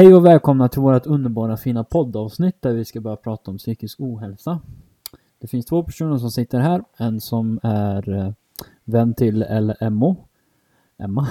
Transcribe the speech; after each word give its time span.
Hej 0.00 0.14
och 0.14 0.26
välkomna 0.26 0.68
till 0.68 0.80
vårt 0.80 1.06
underbara 1.06 1.56
fina 1.56 1.84
poddavsnitt 1.84 2.62
där 2.62 2.72
vi 2.72 2.84
ska 2.84 3.00
börja 3.00 3.16
prata 3.16 3.50
om 3.50 3.58
psykisk 3.58 4.00
ohälsa. 4.00 4.60
Det 5.38 5.46
finns 5.46 5.66
två 5.66 5.82
personer 5.82 6.18
som 6.18 6.30
sitter 6.30 6.60
här. 6.60 6.84
En 6.96 7.20
som 7.20 7.60
är 7.62 8.08
eh, 8.08 8.32
vän 8.84 9.14
till 9.14 9.44
LMO. 9.80 10.28
Emma. 10.98 11.28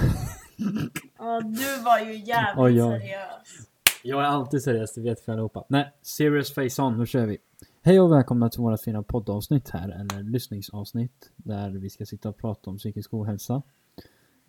Ja, 1.18 1.40
du 1.40 1.82
var 1.84 1.98
ju 1.98 2.14
jävligt 2.14 2.58
Oj, 2.58 2.82
oj. 2.82 3.00
seriös. 3.00 3.68
Jag 4.02 4.20
är 4.20 4.26
alltid 4.26 4.62
seriös, 4.62 4.94
det 4.94 5.00
vet 5.00 5.28
vi 5.28 5.32
allihopa. 5.32 5.64
Nej, 5.68 5.92
serious 6.02 6.54
face 6.54 6.82
on, 6.82 6.98
nu 6.98 7.06
kör 7.06 7.26
vi. 7.26 7.38
Hej 7.82 8.00
och 8.00 8.12
välkomna 8.12 8.50
till 8.50 8.60
vårt 8.60 8.80
fina 8.80 9.02
poddavsnitt 9.02 9.70
här, 9.70 9.88
eller 9.88 10.22
lyssningsavsnitt. 10.22 11.30
Där 11.36 11.70
vi 11.70 11.90
ska 11.90 12.06
sitta 12.06 12.28
och 12.28 12.36
prata 12.36 12.70
om 12.70 12.78
psykisk 12.78 13.14
ohälsa. 13.14 13.62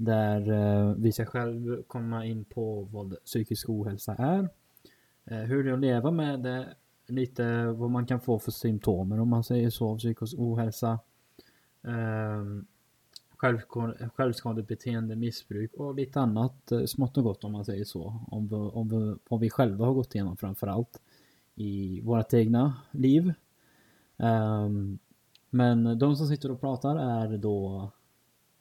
Där 0.03 0.51
eh, 0.51 0.93
vi 0.97 1.11
ska 1.11 1.25
själv 1.25 1.83
komma 1.83 2.25
in 2.25 2.45
på 2.45 2.87
vad 2.91 3.23
psykisk 3.25 3.69
ohälsa 3.69 4.15
är. 4.15 4.49
Eh, 5.25 5.37
hur 5.37 5.63
det 5.63 5.69
är 5.69 5.73
att 5.73 5.79
leva 5.79 6.11
med 6.11 6.39
det. 6.39 6.75
Lite 7.07 7.65
vad 7.65 7.91
man 7.91 8.05
kan 8.05 8.19
få 8.19 8.39
för 8.39 8.51
symptomer 8.51 9.19
om 9.19 9.29
man 9.29 9.43
säger 9.43 9.69
så, 9.69 9.89
av 9.89 9.97
psykisk 9.97 10.35
ohälsa. 10.37 10.99
Eh, 11.83 12.45
självskadebeteende, 14.15 15.15
missbruk 15.15 15.73
och 15.73 15.95
lite 15.95 16.19
annat 16.19 16.71
eh, 16.71 16.85
smått 16.85 17.17
och 17.17 17.23
gott 17.23 17.43
om 17.43 17.51
man 17.51 17.65
säger 17.65 17.85
så. 17.85 18.19
Om, 18.27 18.47
vi, 18.47 18.55
om 18.55 18.89
vi, 18.89 19.15
vad 19.29 19.39
vi 19.39 19.49
själva 19.49 19.85
har 19.85 19.93
gått 19.93 20.15
igenom 20.15 20.37
framförallt 20.37 21.01
i 21.55 22.01
vårt 22.01 22.33
egna 22.33 22.73
liv. 22.91 23.33
Ehm, 24.17 24.99
men 25.49 25.99
de 25.99 26.15
som 26.15 26.27
sitter 26.27 26.51
och 26.51 26.61
pratar 26.61 26.95
är 26.95 27.37
då... 27.37 27.89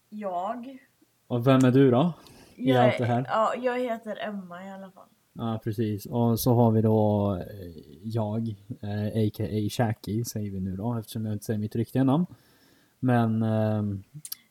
Jag. 0.08 0.89
Och 1.30 1.46
vem 1.46 1.64
är 1.64 1.70
du 1.70 1.90
då? 1.90 2.12
I 2.56 2.70
jag 2.70 2.84
allt 2.84 2.98
det 2.98 3.04
här? 3.04 3.24
Ja, 3.28 3.54
jag 3.54 3.78
heter 3.78 4.18
Emma 4.28 4.66
i 4.66 4.70
alla 4.70 4.90
fall. 4.90 5.08
Ja, 5.32 5.60
precis. 5.64 6.06
Och 6.06 6.40
så 6.40 6.54
har 6.54 6.70
vi 6.70 6.82
då 6.82 7.34
eh, 7.36 7.82
jag, 8.02 8.48
eh, 8.80 9.26
a.k.a. 9.26 9.68
Shaki, 9.70 10.24
säger 10.24 10.50
vi 10.50 10.60
nu 10.60 10.76
då, 10.76 10.94
eftersom 10.94 11.26
jag 11.26 11.32
inte 11.32 11.44
säger 11.44 11.58
mitt 11.58 11.76
riktiga 11.76 12.04
namn. 12.04 12.26
Men 13.00 13.42
ehm, 13.42 14.02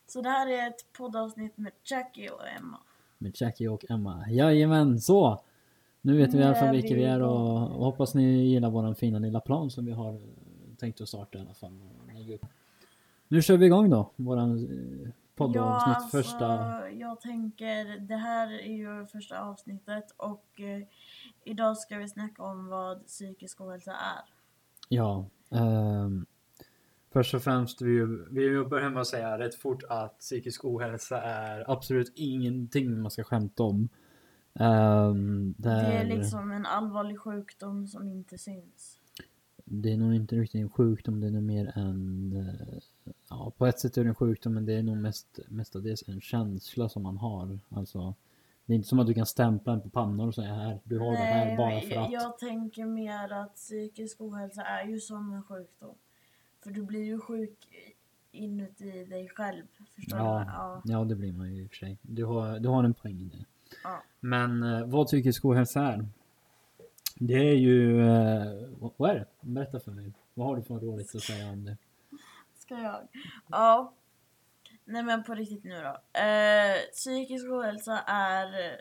Så 0.06 0.22
det 0.22 0.28
här 0.28 0.48
är 0.48 0.68
ett 0.68 0.92
poddavsnitt 0.98 1.56
med 1.58 1.72
Jackie 1.84 2.30
och 2.30 2.48
Emma. 2.58 2.78
med 3.18 3.32
Jackie 3.40 3.68
och 3.68 3.84
Emma. 3.90 4.24
Jajamän, 4.30 5.00
så! 5.00 5.42
Nu 6.00 6.16
vet 6.16 6.34
vi 6.34 6.38
i 6.38 6.42
alla 6.42 6.54
fall 6.54 6.74
vilka 6.74 6.94
vi 6.94 7.04
är 7.04 7.22
och, 7.22 7.62
och 7.62 7.84
hoppas 7.84 8.14
ni 8.14 8.44
gillar 8.44 8.70
våran 8.70 8.94
fina 8.94 9.18
lilla 9.18 9.40
plan 9.40 9.70
som 9.70 9.86
vi 9.86 9.92
har 9.92 10.12
eh, 10.12 10.20
tänkt 10.78 11.00
att 11.00 11.08
starta 11.08 11.38
i 11.38 11.40
alla 11.40 11.54
fall. 11.54 11.80
Nu 13.28 13.42
kör 13.42 13.56
vi 13.56 13.66
igång 13.66 13.90
då, 13.90 14.10
våran 14.16 14.58
eh, 14.58 15.10
poddavsnitt 15.40 15.96
alltså, 15.96 16.16
första. 16.16 16.90
jag 16.90 17.20
tänker, 17.20 17.98
det 17.98 18.16
här 18.16 18.52
är 18.52 18.76
ju 18.76 19.06
första 19.06 19.40
avsnittet 19.40 20.14
och 20.16 20.60
eh, 20.60 20.82
idag 21.44 21.78
ska 21.78 21.98
vi 21.98 22.08
snacka 22.08 22.42
om 22.42 22.66
vad 22.66 23.06
psykisk 23.06 23.60
ohälsa 23.60 23.92
är. 23.92 24.34
Ja. 24.88 25.26
ehm, 25.50 26.26
först 27.12 27.34
och 27.34 27.42
främst, 27.42 27.82
vi, 27.82 28.00
vi 28.30 28.64
börjar 28.64 28.90
med 28.90 29.00
att 29.00 29.06
säga 29.06 29.38
rätt 29.38 29.54
fort 29.54 29.82
att 29.88 30.18
psykisk 30.18 30.64
ohälsa 30.64 31.22
är 31.22 31.70
absolut 31.70 32.12
ingenting 32.16 33.02
man 33.02 33.10
ska 33.10 33.24
skämta 33.24 33.62
om. 33.62 33.88
Ehm, 34.54 35.54
Det 35.58 35.70
är 35.70 36.04
liksom 36.04 36.50
en 36.52 36.66
allvarlig 36.66 37.20
sjukdom 37.20 37.86
som 37.86 38.08
inte 38.08 38.38
syns. 38.38 38.96
Det 39.64 39.92
är 39.92 39.96
nog 39.96 40.14
inte 40.14 40.36
riktigt 40.36 40.60
en 40.60 40.70
sjukdom, 40.70 41.20
det 41.20 41.26
är 41.26 41.30
nog 41.30 41.42
mer 41.42 41.72
en... 41.74 42.34
Ja, 43.28 43.52
på 43.58 43.66
ett 43.66 43.78
sätt 43.80 43.96
är 43.96 44.02
det 44.04 44.08
en 44.08 44.14
sjukdom, 44.14 44.54
men 44.54 44.66
det 44.66 44.72
är 44.74 44.82
nog 44.82 44.96
mest, 44.96 45.38
mestadels 45.48 46.08
en 46.08 46.20
känsla 46.20 46.88
som 46.88 47.02
man 47.02 47.16
har. 47.16 47.58
Alltså, 47.68 48.14
det 48.66 48.72
är 48.72 48.76
inte 48.76 48.88
som 48.88 48.98
att 48.98 49.06
du 49.06 49.14
kan 49.14 49.26
stämpla 49.26 49.72
den 49.72 49.80
på 49.80 49.88
pannan 49.90 50.28
och 50.28 50.34
säga 50.34 50.54
här, 50.54 50.80
du 50.84 50.98
har 50.98 51.10
det 51.10 51.16
här 51.16 51.44
Nej, 51.46 51.56
bara 51.56 51.80
för 51.80 51.90
jag, 51.94 52.04
att. 52.04 52.12
jag 52.12 52.38
tänker 52.38 52.84
mer 52.84 53.32
att 53.32 53.54
psykisk 53.54 54.20
ohälsa 54.20 54.62
är 54.62 54.86
ju 54.86 55.00
som 55.00 55.32
en 55.32 55.42
sjukdom. 55.42 55.94
För 56.62 56.70
du 56.70 56.82
blir 56.82 57.04
ju 57.04 57.20
sjuk 57.20 57.68
inuti 58.32 59.04
dig 59.04 59.28
själv. 59.28 59.62
Förstår 59.94 60.16
du? 60.16 60.22
Ja, 60.24 60.44
Ja. 60.46 60.82
ja, 60.84 61.04
det 61.04 61.14
blir 61.14 61.32
man 61.32 61.54
ju 61.54 61.62
i 61.62 61.66
och 61.66 61.70
för 61.70 61.76
sig. 61.76 61.98
Du 62.02 62.24
har, 62.24 62.58
du 62.58 62.68
har 62.68 62.84
en 62.84 62.94
poäng 62.94 63.20
i 63.20 63.24
det. 63.38 63.44
ja. 63.84 64.02
Men 64.20 64.62
eh, 64.62 64.86
vad 64.86 65.06
psykisk 65.06 65.44
ohälsa 65.44 65.82
är? 65.82 66.06
Det 67.14 67.34
är 67.50 67.54
ju... 67.54 68.00
Eh, 68.08 68.68
vad 68.96 69.10
är 69.10 69.14
det? 69.14 69.26
Berätta 69.40 69.80
för 69.80 69.92
mig. 69.92 70.12
Vad 70.34 70.46
har 70.46 70.56
du 70.56 70.62
för 70.62 70.74
roligt 70.80 71.14
att 71.14 71.22
säga 71.22 71.50
om 71.50 71.64
det? 71.64 71.76
Ska 72.70 72.78
jag? 72.82 73.08
Ja. 73.48 73.94
Nej 74.84 75.02
men 75.02 75.24
på 75.24 75.34
riktigt 75.34 75.64
nu 75.64 75.82
då. 75.82 76.20
Eh, 76.20 76.76
psykisk 76.92 77.46
ohälsa 77.46 77.98
är 78.06 78.80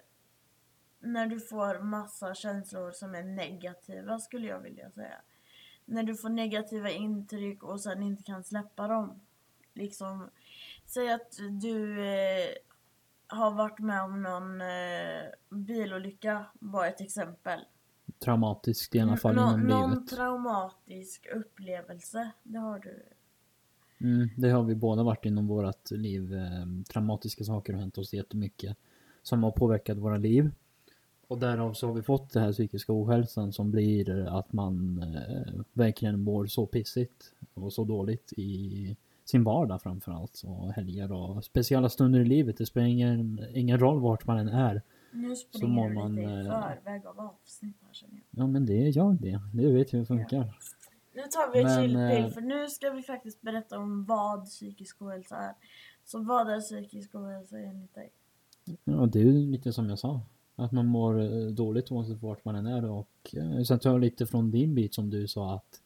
när 0.99 1.27
du 1.27 1.39
får 1.39 1.79
massa 1.79 2.33
känslor 2.35 2.91
som 2.91 3.15
är 3.15 3.23
negativa 3.23 4.19
skulle 4.19 4.47
jag 4.47 4.59
vilja 4.59 4.91
säga. 4.91 5.21
När 5.85 6.03
du 6.03 6.15
får 6.15 6.29
negativa 6.29 6.89
intryck 6.89 7.63
och 7.63 7.81
sen 7.81 8.03
inte 8.03 8.23
kan 8.23 8.43
släppa 8.43 8.87
dem. 8.87 9.21
Liksom, 9.73 10.29
säg 10.85 11.11
att 11.11 11.37
du 11.61 12.05
eh, 12.07 12.49
har 13.27 13.51
varit 13.51 13.79
med 13.79 14.01
om 14.01 14.21
någon 14.21 14.61
eh, 14.61 15.23
bilolycka, 15.49 16.45
bara 16.53 16.87
ett 16.87 17.01
exempel. 17.01 17.59
Traumatiskt 18.23 18.95
i 18.95 18.99
alla 18.99 19.17
fall 19.17 19.35
Nå- 19.35 19.41
inom 19.41 19.61
någon 19.61 19.91
livet. 19.91 20.07
traumatisk 20.09 21.27
upplevelse, 21.35 22.31
det 22.43 22.59
har 22.59 22.79
du. 22.79 23.05
Mm, 24.01 24.29
det 24.37 24.49
har 24.49 24.63
vi 24.63 24.75
båda 24.75 25.03
varit 25.03 25.25
inom 25.25 25.47
vårt 25.47 25.91
liv. 25.91 26.33
Eh, 26.33 26.83
traumatiska 26.93 27.43
saker 27.43 27.73
har 27.73 27.79
hänt 27.79 27.97
oss 27.97 28.13
jättemycket. 28.13 28.77
Som 29.23 29.43
har 29.43 29.51
påverkat 29.51 29.97
våra 29.97 30.17
liv. 30.17 30.51
Och 31.27 31.39
därav 31.39 31.73
så 31.73 31.87
har 31.87 31.93
vi 31.93 32.01
fått 32.01 32.33
det 32.33 32.39
här 32.39 32.51
psykiska 32.51 32.93
ohälsan 32.93 33.53
som 33.53 33.71
blir 33.71 34.27
att 34.39 34.53
man 34.53 35.03
eh, 35.03 35.53
verkligen 35.73 36.19
mår 36.19 36.45
så 36.45 36.65
pissigt 36.65 37.33
och 37.53 37.73
så 37.73 37.83
dåligt 37.83 38.33
i 38.37 38.97
sin 39.25 39.43
vardag 39.43 39.81
framförallt. 39.81 40.41
Och 40.45 40.73
helger 40.73 41.11
och 41.11 41.43
speciella 41.43 41.89
stunder 41.89 42.19
i 42.19 42.25
livet. 42.25 42.57
Det 42.57 42.65
spelar 42.65 42.87
ingen, 42.87 43.45
ingen 43.53 43.79
roll 43.79 43.99
vart 43.99 44.25
man 44.25 44.37
än 44.37 44.47
är. 44.47 44.81
Nu 45.11 45.27
mår 45.27 45.35
springer 45.35 45.89
du 45.89 45.95
man, 45.95 46.15
lite 46.15 46.31
i 46.31 46.33
eh, 46.33 46.43
förväg 46.43 47.05
av 47.05 47.19
avsnitt 47.19 47.77
här 47.81 47.93
känner 47.93 48.13
jag. 48.13 48.43
Ja 48.43 48.47
men 48.47 48.65
det 48.65 48.89
jag 48.89 49.15
det. 49.15 49.41
Det 49.53 49.71
vet 49.71 49.93
hur 49.93 49.99
det 49.99 50.05
funkar. 50.05 50.57
Nu 51.19 51.25
tar 51.25 51.53
vi 51.53 51.59
ett 51.59 51.75
chillpill 51.75 52.25
eh, 52.25 52.29
för 52.29 52.41
nu 52.41 52.67
ska 52.67 52.91
vi 52.91 53.01
faktiskt 53.01 53.41
berätta 53.41 53.79
om 53.79 54.05
vad 54.05 54.45
psykisk 54.45 55.01
ohälsa 55.01 55.35
är. 55.37 55.53
Så 56.05 56.19
vad 56.19 56.49
är 56.49 56.59
psykisk 56.59 57.15
ohälsa 57.15 57.59
enligt 57.59 57.95
dig? 57.95 58.11
Ja, 58.83 59.05
det 59.05 59.19
är 59.19 59.23
ju 59.23 59.51
lite 59.51 59.73
som 59.73 59.89
jag 59.89 59.99
sa. 59.99 60.21
Att 60.55 60.71
man 60.71 60.85
mår 60.85 61.21
eh, 61.21 61.47
dåligt 61.47 61.91
oavsett 61.91 62.21
vart 62.21 62.45
man 62.45 62.55
än 62.55 62.65
är 62.65 62.85
och 62.85 63.09
eh, 63.33 63.61
sen 63.63 63.79
tar 63.79 63.89
jag 63.89 64.01
lite 64.01 64.25
från 64.25 64.51
din 64.51 64.75
bit 64.75 64.93
som 64.93 65.09
du 65.09 65.27
sa 65.27 65.55
att 65.55 65.81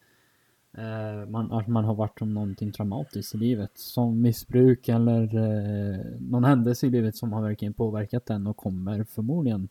eh, 0.72 1.30
man, 1.30 1.52
att 1.52 1.68
man 1.68 1.84
har 1.84 1.94
varit 1.94 2.22
om 2.22 2.34
någonting 2.34 2.72
traumatiskt 2.72 3.34
i 3.34 3.38
livet. 3.38 3.70
Som 3.74 4.22
missbruk 4.22 4.88
eller 4.88 5.22
eh, 5.22 6.20
någon 6.20 6.44
händelse 6.44 6.86
i 6.86 6.90
livet 6.90 7.16
som 7.16 7.32
har 7.32 7.42
verkligen 7.42 7.74
påverkat 7.74 8.30
en 8.30 8.46
och 8.46 8.56
kommer 8.56 9.04
förmodligen 9.04 9.68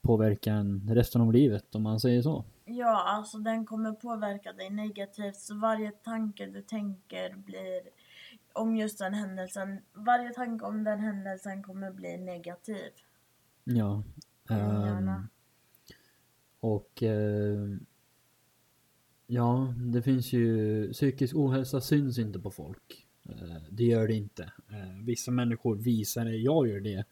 påverka 0.00 0.52
en 0.52 0.90
resten 0.94 1.20
av 1.20 1.32
livet 1.32 1.74
om 1.74 1.82
man 1.82 2.00
säger 2.00 2.22
så. 2.22 2.44
Ja, 2.70 3.04
alltså 3.06 3.38
den 3.38 3.66
kommer 3.66 3.92
påverka 3.92 4.52
dig 4.52 4.70
negativt 4.70 5.36
så 5.36 5.54
varje 5.54 5.90
tanke 5.90 6.46
du 6.46 6.62
tänker 6.62 7.36
blir 7.36 7.82
om 8.52 8.76
just 8.76 8.98
den 8.98 9.14
händelsen, 9.14 9.80
varje 9.92 10.32
tanke 10.32 10.64
om 10.64 10.84
den 10.84 11.00
händelsen 11.00 11.62
kommer 11.62 11.92
bli 11.92 12.16
negativ. 12.16 12.92
Ja. 13.64 14.02
Gärna. 14.48 15.28
och 16.60 17.02
eh, 17.02 17.76
ja, 19.26 19.74
det 19.76 20.02
finns 20.02 20.32
ju 20.32 20.92
psykisk 20.92 21.36
ohälsa 21.36 21.80
syns 21.80 22.18
inte 22.18 22.38
på 22.38 22.50
folk. 22.50 23.06
Eh, 23.28 23.62
det 23.70 23.84
gör 23.84 24.08
det 24.08 24.14
inte. 24.14 24.42
Eh, 24.68 25.04
vissa 25.04 25.30
människor 25.30 25.76
visar 25.76 26.24
det, 26.24 26.36
jag 26.36 26.68
gör 26.68 26.80
det. 26.80 27.04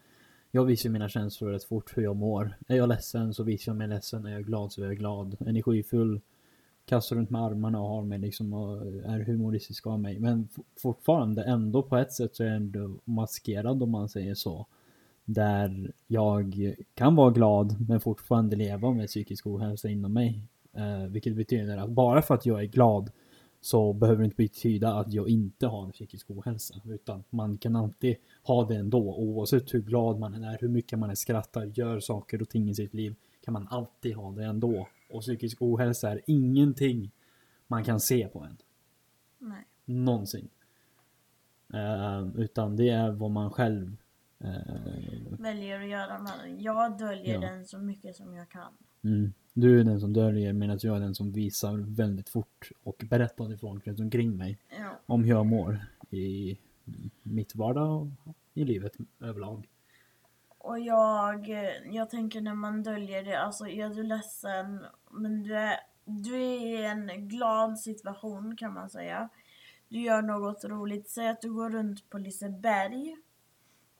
Jag 0.56 0.64
visar 0.64 0.90
mina 0.90 1.08
känslor 1.08 1.50
rätt 1.50 1.64
fort 1.64 1.96
hur 1.96 2.02
jag 2.02 2.16
mår. 2.16 2.56
Är 2.68 2.76
jag 2.76 2.88
ledsen 2.88 3.34
så 3.34 3.42
visar 3.42 3.72
jag 3.72 3.76
mig 3.76 3.88
ledsen. 3.88 4.26
Är 4.26 4.30
jag 4.30 4.44
glad 4.44 4.72
så 4.72 4.82
är 4.82 4.86
jag 4.86 4.98
glad. 4.98 5.36
Energifull. 5.46 6.20
Kastar 6.86 7.16
runt 7.16 7.30
med 7.30 7.42
armarna 7.42 7.80
och 7.80 7.88
har 7.88 8.02
mig 8.02 8.18
liksom 8.18 8.52
och 8.52 8.86
är 8.86 9.24
humoristisk 9.24 9.86
av 9.86 10.00
mig. 10.00 10.18
Men 10.18 10.48
fortfarande 10.82 11.44
ändå 11.44 11.82
på 11.82 11.96
ett 11.96 12.12
sätt 12.12 12.36
så 12.36 12.42
är 12.42 12.46
jag 12.46 12.56
ändå 12.56 12.90
maskerad 13.04 13.82
om 13.82 13.90
man 13.90 14.08
säger 14.08 14.34
så. 14.34 14.66
Där 15.24 15.92
jag 16.06 16.74
kan 16.94 17.16
vara 17.16 17.30
glad 17.30 17.88
men 17.88 18.00
fortfarande 18.00 18.56
leva 18.56 18.90
med 18.90 19.08
psykisk 19.08 19.46
ohälsa 19.46 19.88
inom 19.88 20.12
mig. 20.12 20.42
Eh, 20.72 21.06
vilket 21.08 21.36
betyder 21.36 21.76
att 21.76 21.90
bara 21.90 22.22
för 22.22 22.34
att 22.34 22.46
jag 22.46 22.60
är 22.60 22.66
glad 22.66 23.10
så 23.60 23.92
behöver 23.92 24.18
det 24.18 24.24
inte 24.24 24.36
betyda 24.36 24.94
att 24.94 25.12
jag 25.12 25.28
inte 25.28 25.66
har 25.66 25.84
en 25.84 25.92
psykisk 25.92 26.30
ohälsa. 26.30 26.74
Utan 26.84 27.24
man 27.30 27.58
kan 27.58 27.76
alltid 27.76 28.16
ha 28.42 28.64
det 28.68 28.76
ändå. 28.76 29.14
Oavsett 29.16 29.74
hur 29.74 29.80
glad 29.82 30.18
man 30.18 30.44
är, 30.44 30.58
hur 30.60 30.68
mycket 30.68 30.98
man 30.98 31.10
än 31.10 31.16
skrattar, 31.16 31.64
gör 31.64 32.00
saker 32.00 32.42
och 32.42 32.48
ting 32.48 32.68
i 32.70 32.74
sitt 32.74 32.94
liv. 32.94 33.14
Kan 33.44 33.52
man 33.52 33.68
alltid 33.70 34.14
ha 34.16 34.32
det 34.32 34.44
ändå. 34.44 34.88
Och 35.10 35.20
psykisk 35.20 35.62
ohälsa 35.62 36.10
är 36.10 36.20
ingenting 36.26 37.10
man 37.66 37.84
kan 37.84 38.00
se 38.00 38.28
på 38.28 38.40
en. 38.40 38.56
Nej. 39.38 39.64
Någonsin. 39.84 40.48
Eh, 41.74 42.26
utan 42.36 42.76
det 42.76 42.88
är 42.88 43.10
vad 43.10 43.30
man 43.30 43.50
själv 43.50 43.96
Eh, 44.40 45.38
Väljer 45.38 45.80
att 45.80 45.88
göra 45.88 46.18
med 46.22 46.32
den. 46.44 46.62
Jag 46.62 46.98
döljer 46.98 47.34
Ja. 47.34 47.40
den 47.40 47.66
så 47.66 47.78
mycket 47.78 48.16
som 48.16 48.34
jag 48.34 48.48
kan. 48.48 48.72
mm. 49.04 49.32
Du 49.58 49.80
är 49.80 49.84
den 49.84 50.00
som 50.00 50.12
döljer 50.12 50.52
medan 50.52 50.78
jag 50.82 50.96
är 50.96 51.00
den 51.00 51.14
som 51.14 51.32
visar 51.32 51.76
väldigt 51.96 52.28
fort 52.28 52.70
och 52.82 53.04
berättar 53.10 53.46
till 53.46 53.58
folk 53.58 53.86
runt 53.86 54.00
omkring 54.00 54.36
mig 54.36 54.58
Ja. 54.80 54.90
om 55.06 55.24
hur 55.24 55.30
jag 55.30 55.46
mår 55.46 55.86
i 56.10 56.58
mitt 57.22 57.54
vardag 57.54 58.12
och 58.24 58.34
i 58.54 58.64
livet 58.64 58.92
överlag. 59.20 59.68
Och 60.58 60.78
jag, 60.78 61.48
jag 61.90 62.10
tänker 62.10 62.40
när 62.40 62.54
man 62.54 62.82
döljer 62.82 63.22
det, 63.24 63.38
alltså 63.40 63.68
är 63.68 63.88
du 63.88 64.02
ledsen 64.02 64.84
men 65.10 65.42
du 65.42 65.56
är, 65.56 65.76
du 66.04 66.34
är 66.36 66.66
i 66.66 66.84
en 66.84 67.28
glad 67.28 67.78
situation 67.78 68.56
kan 68.56 68.74
man 68.74 68.90
säga. 68.90 69.28
Du 69.88 70.00
gör 70.00 70.22
något 70.22 70.64
roligt, 70.64 71.08
säg 71.08 71.28
att 71.28 71.40
du 71.42 71.52
går 71.54 71.70
runt 71.70 72.10
på 72.10 72.18
Liseberg 72.18 73.16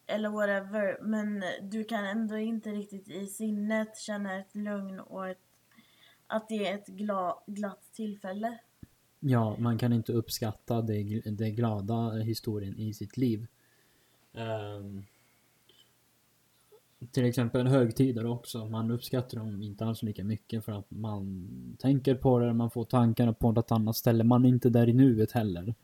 eller 0.06 0.28
whatever 0.28 0.98
men 1.02 1.42
du 1.62 1.84
kan 1.84 2.04
ändå 2.04 2.36
inte 2.38 2.70
riktigt 2.70 3.08
i 3.08 3.26
sinnet 3.26 3.98
känna 3.98 4.38
ett 4.38 4.54
lugn 4.54 5.00
och 5.00 5.28
ett, 5.28 5.38
att 6.26 6.48
det 6.48 6.66
är 6.66 6.74
ett 6.74 6.86
gla, 6.86 7.38
glatt 7.46 7.92
tillfälle. 7.92 8.58
Ja, 9.20 9.56
man 9.58 9.78
kan 9.78 9.92
inte 9.92 10.12
uppskatta 10.12 10.82
det, 10.82 11.20
det 11.24 11.50
glada 11.50 12.10
historien 12.10 12.78
i 12.78 12.94
sitt 12.94 13.16
liv. 13.16 13.46
Um, 14.32 15.04
till 17.10 17.24
exempel 17.24 17.66
högtider 17.66 18.26
också. 18.26 18.66
Man 18.66 18.90
uppskattar 18.90 19.38
dem 19.38 19.62
inte 19.62 19.84
alls 19.84 20.02
lika 20.02 20.24
mycket 20.24 20.64
för 20.64 20.72
att 20.72 20.90
man 20.90 21.48
tänker 21.78 22.14
på 22.14 22.38
det, 22.38 22.52
man 22.52 22.70
får 22.70 22.84
tankarna 22.84 23.32
på 23.32 23.52
något 23.52 23.72
annat 23.72 23.96
ställe. 23.96 24.24
Man 24.24 24.44
är 24.44 24.48
inte 24.48 24.70
där 24.70 24.88
i 24.88 24.92
nuet 24.92 25.32
heller. 25.32 25.74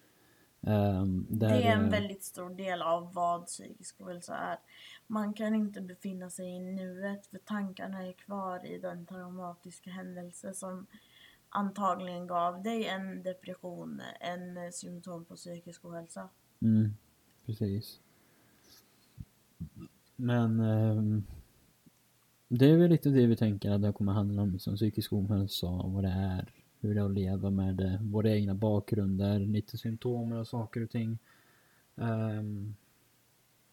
Ehm, 0.66 1.26
Det 1.30 1.46
är 1.46 1.76
en 1.76 1.84
eh, 1.84 1.90
väldigt 1.90 2.24
stor 2.24 2.50
del 2.50 2.82
av 2.82 3.12
vad 3.14 3.46
psykisk 3.46 4.00
ohälsa 4.00 4.36
är. 4.36 4.58
Man 5.06 5.34
kan 5.34 5.54
inte 5.54 5.80
befinna 5.80 6.30
sig 6.30 6.46
i 6.46 6.58
nuet 6.58 7.26
för 7.26 7.38
tankarna 7.38 8.06
är 8.06 8.12
kvar 8.12 8.66
i 8.66 8.78
den 8.78 9.06
traumatiska 9.06 9.90
händelse 9.90 10.54
som 10.54 10.86
antagligen 11.48 12.26
gav 12.26 12.62
dig 12.62 12.86
en 12.86 13.22
depression, 13.22 14.02
en 14.20 14.56
eh, 14.56 14.70
symptom 14.70 15.24
på 15.24 15.36
psykisk 15.36 15.84
ohälsa. 15.84 16.28
Mm, 16.60 16.94
precis. 17.46 18.00
Men 20.16 20.60
ehm, 20.60 21.24
det 22.48 22.70
är 22.70 22.76
väl 22.76 22.90
lite 22.90 23.08
det 23.08 23.26
vi 23.26 23.36
tänker 23.36 23.70
att 23.70 23.82
det 23.82 23.92
kommer 23.92 24.12
handla 24.12 24.42
om, 24.42 24.52
liksom 24.52 24.76
psykisk 24.76 25.12
ohälsa 25.12 25.66
och 25.66 25.92
vad 25.92 26.04
det 26.04 26.10
är, 26.10 26.52
hur 26.82 26.94
det 26.94 27.00
är 27.00 27.04
att 27.04 27.14
leva 27.14 27.50
med 27.50 27.80
eh, 27.80 28.00
våra 28.00 28.30
egna 28.30 28.54
bakgrunder, 28.54 29.38
lite 29.38 29.78
symptomer 29.78 30.36
och 30.36 30.48
saker 30.48 30.82
och 30.84 30.90
ting. 30.90 31.18
Um, 31.94 32.76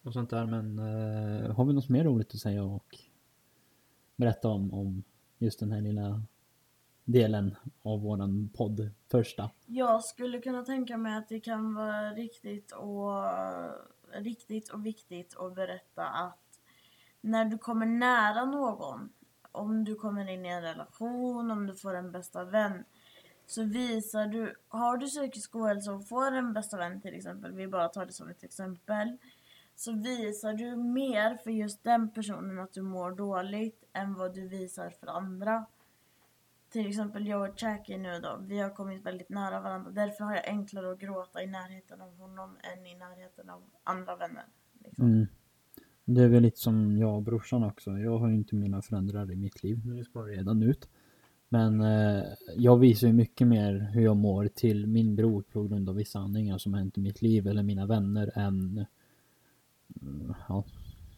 och 0.01 0.13
sånt 0.13 0.29
där, 0.29 0.45
men 0.45 0.79
uh, 0.79 1.51
har 1.51 1.65
vi 1.65 1.73
något 1.73 1.89
mer 1.89 2.03
roligt 2.03 2.33
att 2.33 2.39
säga 2.39 2.63
och 2.63 2.97
berätta 4.15 4.47
om, 4.47 4.73
om 4.73 5.03
just 5.37 5.59
den 5.59 5.71
här 5.71 5.81
lilla 5.81 6.21
delen 7.03 7.55
av 7.81 8.01
våran 8.01 8.49
podd, 8.53 8.89
första? 9.11 9.49
Jag 9.65 10.03
skulle 10.03 10.41
kunna 10.41 10.63
tänka 10.63 10.97
mig 10.97 11.17
att 11.17 11.29
det 11.29 11.39
kan 11.39 11.75
vara 11.75 12.11
riktigt 12.11 12.71
och, 12.71 13.23
riktigt 14.11 14.69
och 14.69 14.85
viktigt 14.85 15.35
att 15.37 15.55
berätta 15.55 16.07
att 16.07 16.59
när 17.21 17.45
du 17.45 17.57
kommer 17.57 17.85
nära 17.85 18.45
någon, 18.45 19.09
om 19.51 19.83
du 19.83 19.95
kommer 19.95 20.29
in 20.29 20.45
i 20.45 20.49
en 20.49 20.61
relation, 20.61 21.51
om 21.51 21.67
du 21.67 21.75
får 21.75 21.93
en 21.93 22.11
bästa 22.11 22.43
vän, 22.43 22.83
så 23.51 23.63
visar 23.63 24.27
du, 24.27 24.55
har 24.67 24.97
du 24.97 25.07
psykisk 25.07 25.55
ohälsa 25.55 25.93
och 25.93 26.07
får 26.07 26.31
en 26.31 26.53
bästa 26.53 26.77
vän 26.77 27.01
till 27.01 27.13
exempel, 27.15 27.51
vi 27.51 27.67
bara 27.67 27.87
tar 27.87 28.05
det 28.05 28.13
som 28.13 28.29
ett 28.29 28.43
exempel, 28.43 29.17
så 29.75 29.91
visar 29.91 30.53
du 30.53 30.75
mer 30.75 31.37
för 31.43 31.51
just 31.51 31.83
den 31.83 32.11
personen 32.11 32.59
att 32.59 32.73
du 32.73 32.81
mår 32.81 33.11
dåligt 33.11 33.83
än 33.93 34.13
vad 34.13 34.35
du 34.35 34.47
visar 34.47 34.89
för 34.89 35.07
andra. 35.07 35.65
Till 36.69 36.87
exempel 36.87 37.27
jag 37.27 37.49
och 37.49 37.61
Jackie 37.61 37.97
nu 37.97 38.19
då, 38.19 38.39
vi 38.41 38.59
har 38.59 38.69
kommit 38.69 39.05
väldigt 39.05 39.29
nära 39.29 39.61
varandra. 39.61 39.91
Därför 39.91 40.23
har 40.23 40.35
jag 40.35 40.47
enklare 40.47 40.91
att 40.91 40.99
gråta 40.99 41.43
i 41.43 41.47
närheten 41.47 42.01
av 42.01 42.17
honom 42.17 42.57
än 42.73 42.85
i 42.85 42.95
närheten 42.95 43.49
av 43.49 43.63
andra 43.83 44.15
vänner. 44.15 44.45
Liksom. 44.83 45.05
Mm. 45.05 45.27
Det 46.05 46.21
är 46.21 46.27
väl 46.27 46.43
lite 46.43 46.59
som 46.59 46.97
jag 46.97 47.15
och 47.15 47.23
brorsan 47.23 47.63
också. 47.63 47.91
Jag 47.91 48.17
har 48.17 48.27
ju 48.27 48.35
inte 48.35 48.55
mina 48.55 48.81
föräldrar 48.81 49.31
i 49.31 49.35
mitt 49.35 49.63
liv. 49.63 49.81
Det 49.83 50.03
spår 50.03 50.23
redan 50.23 50.63
ut. 50.63 50.89
Men 51.49 51.81
eh, 51.81 52.23
jag 52.55 52.77
visar 52.77 53.07
ju 53.07 53.13
mycket 53.13 53.47
mer 53.47 53.89
hur 53.93 54.01
jag 54.01 54.17
mår 54.17 54.47
till 54.47 54.87
min 54.87 55.15
bror 55.15 55.41
på 55.51 55.63
grund 55.63 55.89
av 55.89 55.95
vissa 55.95 56.19
handlingar 56.19 56.57
som 56.57 56.73
hänt 56.73 56.97
i 56.97 57.01
mitt 57.01 57.21
liv 57.21 57.47
eller 57.47 57.63
mina 57.63 57.85
vänner 57.85 58.31
än 58.35 58.85
mm, 60.01 60.33
ja, 60.47 60.63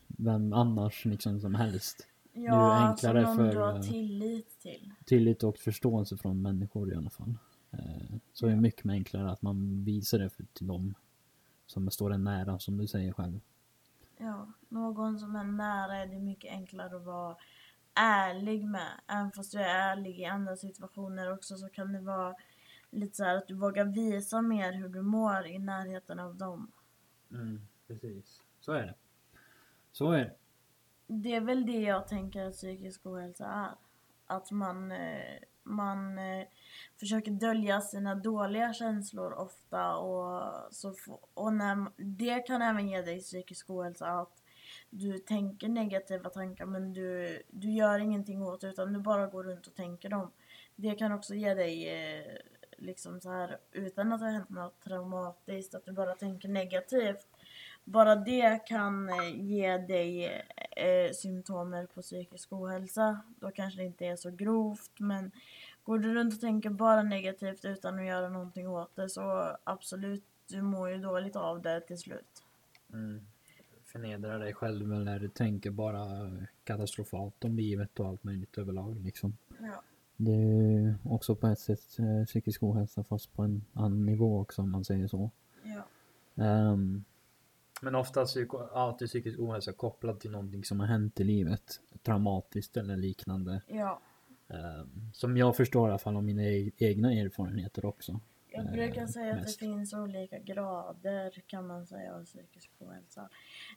vem 0.08 0.54
annars 0.54 1.06
liksom 1.06 1.40
som 1.40 1.56
helst. 1.56 2.08
Ja, 2.34 2.76
är 2.76 2.86
alltså 2.86 3.08
enklare 3.08 3.22
någon 3.22 3.38
för, 3.38 3.52
du 3.52 3.60
har 3.60 3.76
eh, 3.76 3.82
tillit 3.82 4.60
till. 4.60 4.94
Tillit 5.06 5.44
och 5.44 5.58
förståelse 5.58 6.18
från 6.18 6.42
människor 6.42 6.94
i 6.94 6.96
alla 6.96 7.10
fall. 7.10 7.34
Eh, 7.72 8.16
så 8.34 8.48
är 8.48 8.50
det 8.50 8.62
mycket 8.62 8.86
enklare 8.86 9.32
att 9.32 9.42
man 9.42 9.84
visar 9.84 10.20
det 10.20 10.30
för, 10.30 10.46
till 10.54 10.68
dem 10.68 10.94
som 11.66 11.92
står 11.92 12.14
en 12.14 12.24
nära 12.24 12.60
som 12.60 12.78
du 12.78 12.88
säger 12.88 13.14
själv. 13.14 13.40
Ja, 14.18 14.48
någon 14.70 15.20
som 15.20 15.36
är 15.36 15.44
nära 15.44 15.98
är 15.98 16.08
det 16.08 16.20
mycket 16.20 16.52
enklare 16.52 16.96
att 16.96 17.06
vara 17.06 17.36
ärlig 17.94 18.66
med. 18.66 19.02
Även 19.08 19.32
fast 19.32 19.52
du 19.52 19.60
är 19.60 19.92
ärlig 19.92 20.20
i 20.20 20.26
andra 20.26 20.56
situationer 20.56 21.34
också 21.34 21.58
så 21.58 21.70
kan 21.70 21.94
det 21.94 22.00
vara 22.00 22.36
lite 22.92 23.16
så 23.16 23.26
att 23.26 23.48
du 23.48 23.54
vågar 23.54 23.86
visa 23.86 24.42
mer 24.42 24.74
hur 24.74 24.90
du 24.90 25.02
mår 25.02 25.48
i 25.48 25.60
närheten 25.60 26.20
av 26.20 26.36
dem. 26.36 26.72
Mm, 27.32 27.68
precis. 27.88 28.42
Så 28.60 28.72
är 28.72 28.82
det. 28.82 28.96
Så 29.92 30.12
är 30.12 30.20
det. 30.20 30.36
Det 31.08 31.36
är 31.36 31.42
väl 31.42 31.66
det 31.66 31.82
jag 31.82 32.08
tänker 32.08 32.46
att 32.46 32.54
psykisk 32.54 33.06
ohälsa 33.06 33.46
är. 33.46 33.76
Att 34.36 34.52
man, 34.52 34.92
eh, 34.92 35.40
man 35.64 36.18
eh, 36.18 36.48
försöker 37.00 37.32
dölja 37.32 37.82
sina 37.82 38.16
dåliga 38.16 38.74
känslor 38.74 39.34
ofta 39.34 39.96
och, 39.96 40.54
så 40.74 40.94
få, 40.94 41.20
och 41.34 41.54
när, 41.54 41.92
det 41.98 42.40
kan 42.40 42.62
även 42.62 42.90
ge 42.90 43.02
dig 43.02 43.20
psykisk 43.20 43.70
ohälsa 43.70 44.08
att 44.08 44.41
du 44.94 45.20
tänker 45.20 45.70
negativa 45.70 46.30
tankar 46.30 46.66
men 46.66 46.94
du, 46.94 47.42
du 47.50 47.72
gör 47.72 48.00
ingenting 48.00 48.44
åt 48.44 48.62
det 48.62 48.68
utan 48.68 48.94
du 48.94 49.00
bara 49.00 49.28
går 49.28 49.44
runt 49.44 49.68
och 49.68 49.76
tänker 49.76 50.10
dem. 50.10 50.32
Det 50.76 50.96
kan 50.96 51.12
också 51.12 51.36
ge 51.36 51.54
dig 51.54 51.90
eh, 51.90 52.38
liksom 52.78 53.22
så 53.22 53.32
här 53.32 53.58
utan 53.72 54.12
att 54.12 54.20
det 54.20 54.26
har 54.26 54.34
hänt 54.34 54.50
något 54.50 54.84
traumatiskt, 54.84 55.76
att 55.76 55.86
du 55.86 55.92
bara 55.92 56.16
tänker 56.16 56.50
negativt. 56.50 57.28
Bara 57.84 58.16
det 58.16 58.66
kan 58.66 59.10
eh, 59.10 59.42
ge 59.42 59.78
dig 59.78 60.26
eh, 60.72 61.12
symptomer 61.14 61.86
på 61.86 62.02
psykisk 62.02 62.54
ohälsa. 62.54 63.22
Då 63.40 63.52
kanske 63.52 63.80
det 63.80 63.86
inte 63.86 64.06
är 64.06 64.16
så 64.16 64.32
grovt 64.32 65.00
men 65.00 65.32
går 65.84 66.00
du 66.00 66.14
runt 66.14 66.34
och 66.34 66.42
tänker 66.42 66.70
bara 66.70 67.04
negativt 67.04 67.66
utan 67.66 68.00
att 68.00 68.06
göra 68.06 68.30
någonting 68.30 68.70
åt 68.70 68.96
det 68.96 69.10
så 69.10 69.58
absolut, 69.64 70.24
du 70.48 70.62
mår 70.62 70.90
ju 70.90 70.98
dåligt 70.98 71.36
av 71.36 71.62
det 71.62 71.82
till 71.82 71.98
slut. 71.98 72.44
Mm. 72.94 73.26
Förnedra 73.92 74.38
dig 74.38 74.54
själv 74.54 74.94
eller 74.94 75.28
tänker 75.28 75.72
bara 75.72 76.32
katastrofalt 76.64 77.46
om 77.46 77.56
livet 77.56 78.00
och 78.00 78.08
allt 78.08 78.24
möjligt 78.24 78.58
överlag 78.58 79.00
liksom. 79.00 79.38
Ja. 79.60 79.84
Det 80.18 80.32
är 80.32 80.96
också 81.04 81.36
på 81.36 81.48
ett 81.48 81.60
sätt 81.60 82.00
eh, 82.00 82.26
psykisk 82.26 82.64
ohälsa 82.64 83.04
fast 83.04 83.34
på 83.34 83.44
en 83.44 83.66
annan 83.74 84.06
nivå 84.06 84.40
också 84.42 84.62
om 84.62 84.72
man 84.72 84.86
säger 84.86 85.08
så. 85.08 85.32
Ja. 85.64 85.86
Ehm, 86.46 87.04
men 87.82 87.96
oftast 87.96 88.36
är 88.36 88.74
alltid 88.78 89.08
psykisk 89.08 89.40
ohälsa 89.40 89.74
kopplad 89.74 90.20
till 90.20 90.32
någonting 90.32 90.64
som 90.64 90.80
har 90.80 90.88
hänt 90.88 91.20
i 91.20 91.24
livet. 91.24 91.80
Traumatiskt 92.04 92.78
eller 92.78 92.98
liknande. 92.98 93.62
ja. 93.68 94.00
Ehm, 94.48 95.12
som 95.14 95.38
jag 95.38 95.56
förstår 95.58 95.88
i 95.88 95.92
alla 95.92 96.00
fall 96.00 96.16
av 96.16 96.24
mina 96.24 96.44
e- 96.44 96.72
egna 96.78 97.14
erfarenheter 97.14 97.86
också. 97.86 98.20
Jag 98.54 98.72
brukar 98.72 99.08
säga 99.08 99.34
att 99.34 99.40
det 99.40 99.46
mest. 99.46 99.60
finns 99.60 99.94
olika 99.94 100.40
grader 100.40 101.44
kan 101.48 101.68
man 101.68 101.88
säga 101.88 102.16
av 102.16 102.26
psykisk 102.26 102.72
ohälsa. 102.80 103.30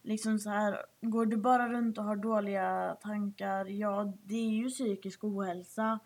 Liksom 0.02 0.38
så 0.38 0.50
här, 0.50 0.86
går 1.00 1.26
du 1.26 1.36
bara 1.36 1.68
runt 1.68 1.98
och 1.98 2.04
har 2.04 2.16
dåliga 2.16 2.96
tankar, 3.02 3.66
ja 3.66 4.12
det 4.22 4.34
är 4.34 4.50
ju 4.50 4.68
psykisk 4.68 5.24
ohälsa. 5.24 5.98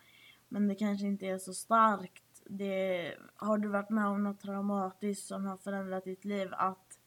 Men 0.47 0.67
det 0.67 0.75
kanske 0.75 1.07
inte 1.07 1.25
är 1.25 1.37
så 1.37 1.53
starkt. 1.53 2.23
Det, 2.45 3.13
har 3.35 3.57
du 3.57 3.67
varit 3.67 3.89
med 3.89 4.05
om 4.05 4.23
något 4.23 4.39
traumatiskt 4.39 5.27
som 5.27 5.45
har 5.45 5.57
förändrat 5.57 6.03
ditt 6.03 6.25
liv 6.25 6.49
att 6.51 6.99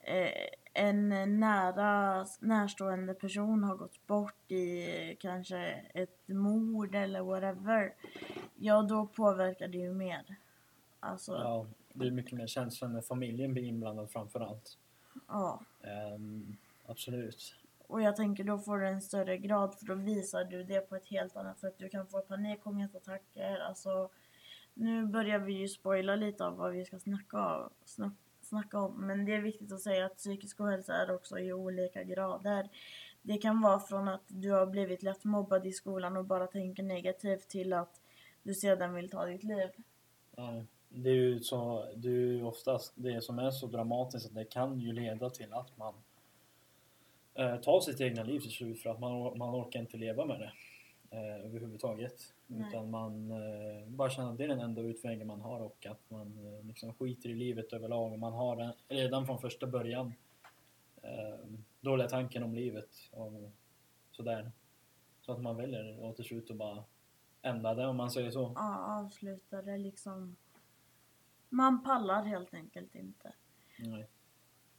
eh, 0.00 0.82
en 0.82 1.08
nära 1.40 2.26
närstående 2.40 3.14
person 3.14 3.64
har 3.64 3.76
gått 3.76 4.06
bort 4.06 4.52
i 4.52 5.16
kanske 5.20 5.58
ett 5.94 6.28
mord 6.28 6.94
eller 6.94 7.20
whatever. 7.20 7.94
Ja 8.54 8.82
då 8.82 9.06
påverkar 9.06 9.68
det 9.68 9.78
ju 9.78 9.94
mer. 9.94 10.36
Alltså, 11.00 11.32
ja. 11.32 11.66
Det 11.92 12.06
är 12.06 12.10
mycket 12.10 12.32
mer 12.32 12.46
känsla 12.46 12.88
när 12.88 13.00
familjen 13.00 13.52
blir 13.52 13.64
inblandad 13.64 14.10
framför 14.10 14.40
allt. 14.40 14.78
ja. 15.28 15.60
Ehm, 15.82 16.56
absolut. 16.86 17.54
Och 17.86 18.02
jag 18.02 18.16
tänker 18.16 18.44
då 18.44 18.58
får 18.58 18.78
du 18.78 18.88
en 18.88 19.02
större 19.02 19.38
grad 19.38 19.74
för 19.74 19.86
då 19.86 19.94
visar 19.94 20.44
du 20.44 20.64
det 20.64 20.80
på 20.80 20.96
ett 20.96 21.06
helt 21.06 21.36
annat 21.36 21.58
sätt. 21.58 21.74
Du 21.78 21.88
kan 21.88 22.06
få 22.06 22.20
panikångestattacker. 22.20 23.58
Alltså, 23.58 24.10
nu 24.74 25.06
börjar 25.06 25.38
vi 25.38 25.52
ju 25.52 25.68
spoila 25.68 26.16
lite 26.16 26.46
av 26.46 26.56
vad 26.56 26.72
vi 26.72 26.84
ska 26.84 26.98
snacka, 26.98 27.38
av, 27.38 27.72
snack, 27.84 28.12
snacka 28.40 28.78
om. 28.78 29.06
Men 29.06 29.24
det 29.24 29.34
är 29.34 29.40
viktigt 29.40 29.72
att 29.72 29.80
säga 29.80 30.06
att 30.06 30.16
psykisk 30.16 30.60
ohälsa 30.60 30.94
är 30.94 31.14
också 31.14 31.38
i 31.38 31.52
olika 31.52 32.02
grader. 32.02 32.68
Det 33.22 33.38
kan 33.38 33.60
vara 33.60 33.80
från 33.80 34.08
att 34.08 34.24
du 34.26 34.50
har 34.50 34.66
blivit 34.66 35.02
lätt 35.02 35.24
mobbad 35.24 35.66
i 35.66 35.72
skolan 35.72 36.16
och 36.16 36.24
bara 36.24 36.46
tänker 36.46 36.82
negativt 36.82 37.48
till 37.48 37.72
att 37.72 38.00
du 38.42 38.54
sedan 38.54 38.94
vill 38.94 39.10
ta 39.10 39.26
ditt 39.26 39.42
liv. 39.42 39.68
Ja, 40.36 40.64
det 40.88 41.10
är 41.10 41.14
ju 41.14 41.40
så, 41.40 41.88
det 41.96 42.08
är 42.08 42.12
ju 42.12 42.44
oftast 42.44 42.92
det 42.96 43.24
som 43.24 43.38
är 43.38 43.50
så 43.50 43.66
dramatiskt 43.66 44.26
att 44.26 44.34
det 44.34 44.44
kan 44.44 44.80
ju 44.80 44.92
leda 44.92 45.30
till 45.30 45.52
att 45.52 45.76
man 45.76 45.94
eh, 47.34 47.56
tar 47.56 47.80
sitt 47.80 48.00
egna 48.00 48.22
liv 48.22 48.40
till 48.40 48.50
slut 48.50 48.82
för 48.82 48.90
att 48.90 49.00
man, 49.00 49.38
man 49.38 49.54
orkar 49.54 49.80
inte 49.80 49.96
leva 49.96 50.24
med 50.24 50.40
det 50.40 50.52
eh, 51.16 51.46
överhuvudtaget. 51.46 52.34
Nej. 52.46 52.68
Utan 52.68 52.90
man 52.90 53.30
eh, 53.30 53.88
bara 53.88 54.10
känner 54.10 54.30
att 54.30 54.38
det 54.38 54.44
är 54.44 54.48
den 54.48 54.60
enda 54.60 54.82
utvägen 54.82 55.26
man 55.26 55.40
har 55.40 55.60
och 55.60 55.86
att 55.86 56.10
man 56.10 56.38
eh, 56.46 56.66
liksom 56.66 56.94
skiter 56.94 57.28
i 57.28 57.34
livet 57.34 57.72
överlag 57.72 58.12
och 58.12 58.18
man 58.18 58.32
har 58.32 58.56
den 58.56 58.72
redan 58.88 59.26
från 59.26 59.38
första 59.38 59.66
början 59.66 60.12
eh, 61.02 61.38
dåliga 61.80 62.08
tanken 62.08 62.42
om 62.42 62.54
livet 62.54 62.90
och 63.10 63.32
sådär. 64.10 64.52
Så 65.20 65.32
att 65.32 65.40
man 65.40 65.56
väljer 65.56 66.10
att 66.10 66.16
till 66.16 66.24
slut 66.24 66.50
att 66.50 66.56
bara 66.56 66.84
ändra 67.42 67.74
det 67.74 67.86
om 67.86 67.96
man 67.96 68.10
säger 68.10 68.30
så. 68.30 68.52
Ja, 68.54 69.00
avsluta 69.00 69.62
det 69.62 69.78
liksom. 69.78 70.36
Man 71.48 71.82
pallar 71.84 72.22
helt 72.24 72.54
enkelt 72.54 72.94
inte. 72.94 73.32
Nej. 73.78 74.06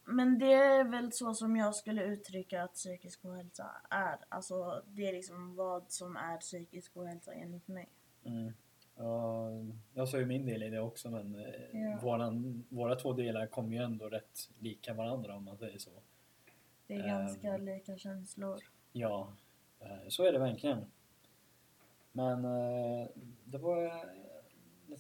Men 0.06 0.40
det 0.40 0.54
är 0.54 0.84
väl 0.84 1.12
så 1.12 1.34
som 1.34 1.56
jag 1.56 1.76
skulle 1.76 2.04
uttrycka 2.04 2.64
att 2.64 2.74
psykisk 2.74 3.26
ohälsa 3.26 3.72
är. 3.90 4.18
Alltså 4.30 4.82
det 4.88 5.08
är 5.08 5.14
liksom 5.14 5.56
vad 5.56 5.92
som 5.92 6.18
är 6.18 6.38
psykisk 6.38 6.98
ohälsa 6.98 7.34
enligt 7.34 7.68
mig. 7.68 7.90
Mm. 8.24 8.54
Ja, 8.96 9.50
jag 9.94 10.10
sa 10.10 10.18
ju 10.18 10.26
min 10.26 10.46
del 10.46 10.64
i 10.64 10.70
det 10.70 10.80
också 10.80 11.10
men 11.10 11.36
eh, 11.36 11.80
Ja. 11.82 12.00
våran, 12.02 12.64
våra 12.70 12.96
två 12.96 13.14
delar 13.14 13.48
kommer 13.48 13.78
ju 13.78 13.84
ändå 13.84 14.10
rätt 14.10 14.50
lika 14.60 14.94
varandra 14.94 15.36
om 15.36 15.44
man 15.44 15.58
säger 15.58 15.78
så. 15.80 15.92
Det 16.88 16.94
är 16.94 17.08
ganska 17.08 17.58
lika 17.58 17.98
känslor. 17.98 18.60
Ja, 18.92 19.34
eh, 19.80 20.08
så 20.08 20.24
är 20.24 20.32
det 20.32 20.40
verkligen. 20.40 20.86
Men 22.12 22.46
eh, 22.46 23.08
det 23.46 23.58
var 23.58 24.06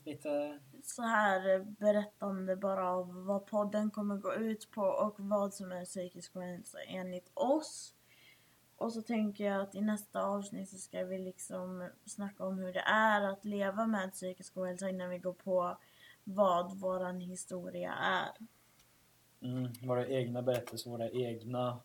lite... 0.05 0.60
Så 0.84 1.01
här 1.01 1.55
eh, 1.55 1.63
berättande 1.63 2.55
bara 2.55 2.89
av 2.89 3.25
vad 3.25 3.46
podden 3.46 3.91
kommer 3.91 4.17
gå 4.17 4.34
ut 4.34 4.72
på 4.72 4.81
och 4.81 5.15
vad 5.17 5.53
som 5.53 5.72
är 5.72 5.86
psykisk 5.86 6.36
ohälsa 6.36 6.77
enligt 6.88 7.31
oss. 7.34 7.93
Och 8.77 8.93
så 8.93 9.01
tänker 9.01 9.46
jag 9.46 9.62
att 9.62 9.75
i 9.75 9.81
nästa 9.81 10.24
avsnitt 10.24 10.69
så 10.69 10.77
ska 10.77 11.03
vi 11.03 11.19
liksom 11.19 11.89
snacka 12.05 12.46
om 12.46 12.58
hur 12.58 12.74
det 12.74 12.84
är 12.86 13.22
att 13.22 13.46
leva 13.46 13.88
med 13.88 14.12
psykisk 14.12 14.58
ohälsa 14.58 14.89
innan 14.89 15.10
vi 15.10 15.17
går 15.17 15.34
på 15.34 15.77
vad 16.24 16.79
våran 16.79 17.19
historia 17.19 17.93
är. 17.93 18.31
Mm, 19.41 19.72
våra 19.81 20.08
egna 20.08 20.41
berättelser, 20.41 20.89
våra 20.89 21.10
egna 21.10 21.79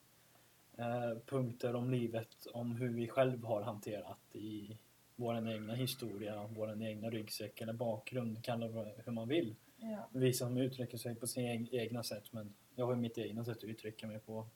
eh, 0.76 1.18
punkter 1.26 1.76
om 1.76 1.90
livet, 1.90 2.46
om 2.52 2.76
hur 2.76 2.88
vi 2.88 3.08
själv 3.08 3.44
har 3.44 3.62
hanterat 3.62 4.34
i 4.34 4.78
vår 5.16 5.48
egna 5.48 5.74
historia, 5.74 6.46
vår 6.56 6.82
egna 6.82 7.10
ryggsäck 7.10 7.60
eller 7.60 7.72
bakgrund, 7.72 8.44
kalla 8.44 8.66
det 8.68 8.94
hur 9.04 9.12
man 9.12 9.28
vill. 9.28 9.56
Ja. 9.76 10.08
Vissa 10.12 10.44
som 10.44 10.56
uttrycker 10.56 10.98
sig 10.98 11.14
på 11.14 11.26
sina 11.26 11.48
eg- 11.48 11.68
egna 11.72 12.02
sätt, 12.02 12.32
men 12.32 12.54
jag 12.74 12.86
har 12.86 12.94
ju 12.94 13.00
mitt 13.00 13.18
egna 13.18 13.44
sätt 13.44 13.56
att 13.56 13.64
uttrycka 13.64 14.06
mig 14.06 14.18
på. 14.20 14.46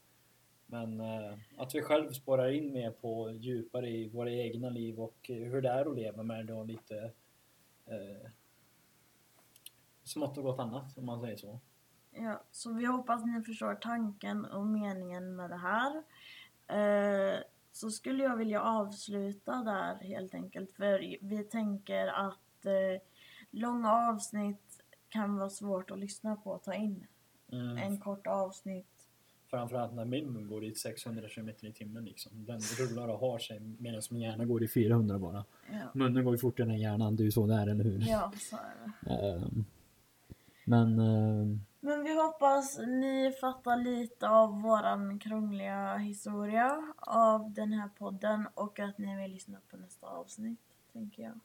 Men 0.66 1.00
eh, 1.00 1.38
att 1.56 1.74
vi 1.74 1.82
själv 1.82 2.12
spårar 2.12 2.48
in 2.48 2.72
mer 2.72 2.90
på 2.90 3.30
djupare 3.30 3.90
i 3.90 4.08
våra 4.08 4.30
egna 4.30 4.70
liv 4.70 5.00
och 5.00 5.16
hur 5.22 5.62
det 5.62 5.68
är 5.68 5.86
att 5.90 5.96
leva 5.96 6.22
med 6.22 6.46
det 6.46 6.54
och 6.54 6.66
lite 6.66 7.12
eh, 7.86 8.30
smått 10.04 10.38
och 10.38 10.44
gott 10.44 10.58
annat, 10.60 10.98
om 10.98 11.06
man 11.06 11.20
säger 11.20 11.36
så. 11.36 11.60
Ja, 12.10 12.42
så 12.50 12.72
vi 12.72 12.84
hoppas 12.86 13.24
ni 13.24 13.42
förstår 13.42 13.74
tanken 13.74 14.44
och 14.44 14.66
meningen 14.66 15.36
med 15.36 15.50
det 15.50 15.56
här. 15.56 16.02
Eh, 16.68 17.40
så 17.78 17.90
skulle 17.90 18.23
jag 18.23 18.37
vilja 18.37 18.62
avsluta 18.62 19.52
där 19.52 19.94
helt 19.94 20.35
enkelt. 20.35 20.73
För 20.73 21.16
vi 21.20 21.44
tänker 21.44 22.06
att 22.06 22.66
eh, 22.66 23.02
långa 23.50 23.92
avsnitt 23.92 24.82
kan 25.08 25.37
vara 25.37 25.50
svårt 25.50 25.90
att 25.90 25.99
lyssna 25.99 26.37
på 26.37 26.50
och 26.50 26.62
ta 26.62 26.75
in. 26.75 27.06
Mm. 27.52 27.76
En 27.76 27.99
kort 27.99 28.26
avsnitt. 28.26 29.08
Framförallt 29.50 29.94
när 29.94 30.04
min 30.04 30.32
mun 30.32 30.49
går 30.49 30.64
i 30.64 30.75
600 30.75 31.28
km 31.28 31.49
i 31.49 31.73
timmen 31.73 32.04
liksom. 32.04 32.44
Den 32.44 32.61
rullar 32.61 33.08
och 33.08 33.18
har 33.18 33.38
sig 33.38 33.61
medan 33.61 34.02
min 34.11 34.20
hjärna 34.20 34.44
går 34.44 34.62
i 34.62 34.68
400 34.68 35.18
bara. 35.18 35.44
Ja, 35.73 35.90
Munnen 35.94 36.25
går 36.25 36.35
ju 36.35 36.38
fortare 36.38 36.70
än 36.70 36.78
hjärnan, 36.78 37.16
det 37.16 37.23
är 37.23 37.25
ju 37.25 37.32
så 37.32 37.47
det 37.47 37.54
är, 37.54 37.66
eller 37.66 37.85
hur? 37.85 38.04
ja 38.08 38.32
så 38.38 38.56
är 38.56 38.75
det. 38.85 39.11
Ehm, 39.14 39.64
men 40.64 40.99
ehm, 40.99 41.61
Men 41.80 42.04
vi 42.04 42.14
hoppas 42.23 42.78
ni 42.78 43.32
fattar 43.40 43.76
lite 43.76 44.28
av 44.28 44.62
våran 44.62 45.18
krångliga 45.18 45.97
historia 45.97 46.94
av 46.97 47.50
den 47.52 47.73
här 47.73 47.88
podden 47.88 48.49
och 48.54 48.80
att 48.80 48.99
ni 48.99 49.16
vill 49.16 49.30
lyssna 49.32 49.58
på 49.70 49.76
nästa 49.76 50.06
avsnitt, 50.06 50.61
tänker 50.92 51.23
jag. 51.23 51.40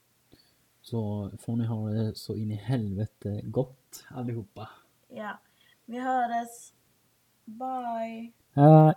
så 0.82 1.32
får 1.40 1.56
ni 1.56 1.66
ha 1.66 1.90
det 1.90 2.16
så 2.16 2.36
in 2.36 2.52
i 2.52 2.56
helvete 2.56 3.42
gott 3.44 4.06
allihopa. 4.10 4.70
Ja, 5.08 5.40
vi 5.86 6.00
hörs. 6.00 6.74
Bye. 7.46 8.32
Hej! 8.54 8.94